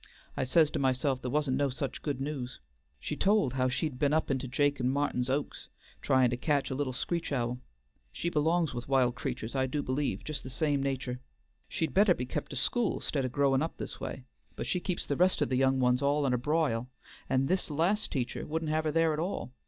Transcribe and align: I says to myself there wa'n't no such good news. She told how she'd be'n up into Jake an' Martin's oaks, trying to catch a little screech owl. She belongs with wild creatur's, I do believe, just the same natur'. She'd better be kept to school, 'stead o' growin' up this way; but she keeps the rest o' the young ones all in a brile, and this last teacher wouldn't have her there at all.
I 0.35 0.45
says 0.45 0.71
to 0.71 0.79
myself 0.79 1.21
there 1.21 1.29
wa'n't 1.29 1.55
no 1.55 1.69
such 1.69 2.01
good 2.01 2.19
news. 2.19 2.59
She 2.99 3.15
told 3.15 3.53
how 3.53 3.69
she'd 3.69 3.99
be'n 3.99 4.13
up 4.13 4.31
into 4.31 4.47
Jake 4.47 4.79
an' 4.79 4.89
Martin's 4.89 5.29
oaks, 5.29 5.69
trying 6.01 6.31
to 6.31 6.37
catch 6.37 6.71
a 6.71 6.73
little 6.73 6.91
screech 6.91 7.31
owl. 7.31 7.59
She 8.11 8.27
belongs 8.27 8.73
with 8.73 8.87
wild 8.89 9.13
creatur's, 9.13 9.55
I 9.55 9.67
do 9.67 9.83
believe, 9.83 10.23
just 10.23 10.41
the 10.41 10.49
same 10.49 10.81
natur'. 10.81 11.19
She'd 11.67 11.93
better 11.93 12.15
be 12.15 12.25
kept 12.25 12.49
to 12.49 12.55
school, 12.55 12.99
'stead 12.99 13.25
o' 13.25 13.29
growin' 13.29 13.61
up 13.61 13.77
this 13.77 13.99
way; 13.99 14.25
but 14.55 14.65
she 14.65 14.79
keeps 14.79 15.05
the 15.05 15.15
rest 15.17 15.39
o' 15.39 15.45
the 15.45 15.55
young 15.55 15.79
ones 15.79 16.01
all 16.01 16.25
in 16.25 16.33
a 16.33 16.37
brile, 16.39 16.89
and 17.29 17.47
this 17.47 17.69
last 17.69 18.11
teacher 18.11 18.43
wouldn't 18.47 18.71
have 18.71 18.85
her 18.85 18.91
there 18.91 19.13
at 19.13 19.19
all. 19.19 19.51